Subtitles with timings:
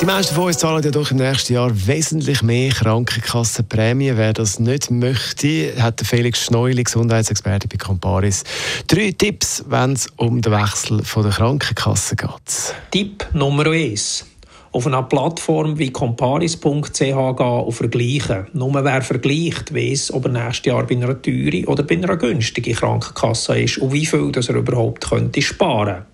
[0.00, 4.12] die meisten von uns zahlen ja doch im nächsten Jahr wesentlich mehr Krankenkassenprämie.
[4.16, 8.44] Wer das nicht möchte, hat Felix Schneuli, Gesundheitsexperte bei Comparis,
[8.86, 12.74] drei Tipps, wenn es um den Wechsel von der Krankenkasse geht.
[12.90, 14.26] Tipp Nummer 1
[14.72, 18.46] auf einer Plattform wie comparis.ch gehen und vergleichen.
[18.54, 22.74] Nur wer vergleicht, weiss, ob er nächstes Jahr bei einer teuren oder bei einer günstigen
[22.74, 26.06] Krankenkasse ist und wie viel das er überhaupt könnte sparen könnte.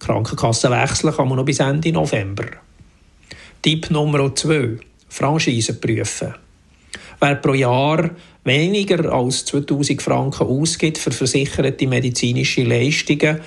[0.00, 2.46] Krankenkasse wechseln kann man noch bis Ende November.
[3.64, 4.76] Tipp Nummer 2.
[5.08, 6.34] Franchise prüfen.
[7.18, 8.10] Wer pro Jahr
[8.44, 13.40] weniger als 2000 Franken ausgibt für versicherte medizinische Leistungen,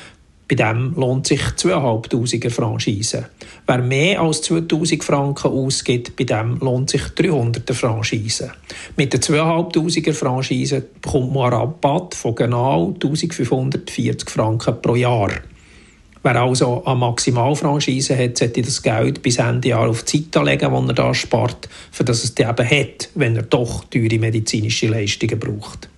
[0.47, 3.29] bei dem lohnt sich 2500er Franchise.
[3.67, 8.51] Wer mehr als 2000 Franken ausgibt, bei dem lohnt sich 300er Franchise.
[8.95, 15.29] Mit der 2500er Franchise bekommt man einen Rabatt von genau 1540 Franken pro Jahr.
[16.23, 20.71] Wer also eine Maximalfranchise hat, sollte das Geld bis Ende Jahr auf die Seite legen,
[20.71, 25.39] das er da spart, für das es eben hat, wenn er doch teure medizinische Leistungen
[25.39, 25.89] braucht.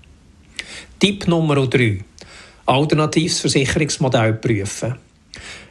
[0.99, 1.99] Tipp Nummer 3.
[2.65, 4.95] Alternatives Versicherungsmodell prüfen.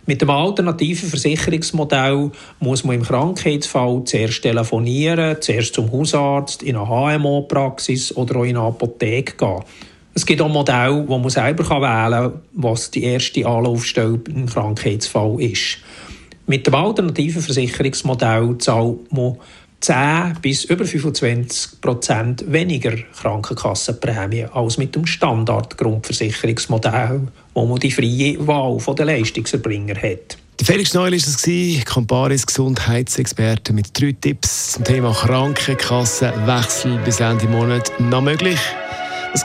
[0.08, 6.88] Mit dem alternativen Versicherungsmodell muss man im Krankheitsfall zuerst telefonieren, zuerst zum Hausarzt, in eine
[6.88, 9.62] HMO-Praxis oder auch in eine Apotheke gehen.
[10.18, 15.40] Es gibt auch Modelle, wo man selber wählen kann, was die erste Anlaufstelle im Krankheitsfall
[15.40, 15.78] ist.
[16.48, 19.36] Mit dem alternativen Versicherungsmodell zahlt man
[19.78, 28.44] 10 bis über 25 Prozent weniger Krankenkassenprämie als mit dem Standard-Grundversicherungsmodell, wo man die freie
[28.44, 30.36] Wahl der Leistungserbringer hat.
[30.60, 37.92] Felix Neul war es, Comparis Gesundheitsexperte mit drei Tipps zum Thema Krankenkassenwechsel bis Ende Monat
[38.00, 38.58] noch möglich.
[39.32, 39.44] Das